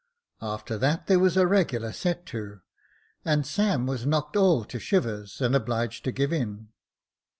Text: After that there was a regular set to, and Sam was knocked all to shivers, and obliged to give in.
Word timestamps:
After 0.41 0.79
that 0.79 1.05
there 1.05 1.19
was 1.19 1.37
a 1.37 1.45
regular 1.45 1.91
set 1.91 2.25
to, 2.33 2.61
and 3.23 3.45
Sam 3.45 3.85
was 3.85 4.03
knocked 4.03 4.35
all 4.35 4.65
to 4.65 4.79
shivers, 4.79 5.39
and 5.41 5.55
obliged 5.55 6.03
to 6.05 6.11
give 6.11 6.33
in. 6.33 6.69